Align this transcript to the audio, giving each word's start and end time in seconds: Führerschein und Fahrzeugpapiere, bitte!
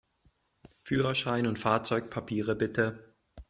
Führerschein 0.83 1.45
und 1.45 1.59
Fahrzeugpapiere, 1.59 2.55
bitte! 2.55 3.13